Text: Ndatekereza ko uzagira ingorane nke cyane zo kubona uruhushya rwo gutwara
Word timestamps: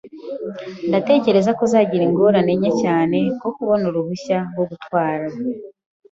Ndatekereza 0.89 1.49
ko 1.57 1.61
uzagira 1.67 2.03
ingorane 2.05 2.51
nke 2.59 2.71
cyane 2.81 3.17
zo 3.39 3.49
kubona 3.55 3.83
uruhushya 3.87 4.37
rwo 4.51 4.63
gutwara 4.69 5.25